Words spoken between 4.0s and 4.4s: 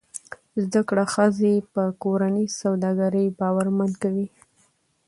کوي.